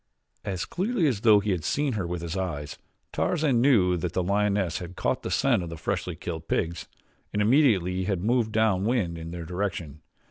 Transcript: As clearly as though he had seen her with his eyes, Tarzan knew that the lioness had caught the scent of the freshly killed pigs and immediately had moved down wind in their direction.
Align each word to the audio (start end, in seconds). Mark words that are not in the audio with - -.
As 0.43 0.65
clearly 0.65 1.05
as 1.05 1.21
though 1.21 1.39
he 1.41 1.51
had 1.51 1.63
seen 1.63 1.93
her 1.93 2.07
with 2.07 2.23
his 2.23 2.35
eyes, 2.35 2.75
Tarzan 3.13 3.61
knew 3.61 3.97
that 3.97 4.13
the 4.13 4.23
lioness 4.23 4.79
had 4.79 4.95
caught 4.95 5.21
the 5.21 5.29
scent 5.29 5.61
of 5.61 5.69
the 5.69 5.77
freshly 5.77 6.15
killed 6.15 6.47
pigs 6.47 6.87
and 7.31 7.39
immediately 7.39 8.05
had 8.05 8.23
moved 8.23 8.51
down 8.51 8.83
wind 8.83 9.15
in 9.19 9.29
their 9.29 9.45
direction. 9.45 10.01